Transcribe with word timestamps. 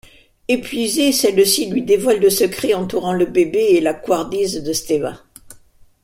Épuisée, 0.47 1.11
celle-ci 1.11 1.69
lui 1.69 1.83
dévoile 1.83 2.19
le 2.19 2.31
secret 2.31 2.73
entourant 2.73 3.13
le 3.13 3.27
bébé 3.27 3.59
et 3.59 3.81
la 3.81 3.93
couardise 3.93 4.63
de 4.63 4.73
Števa. 4.73 5.21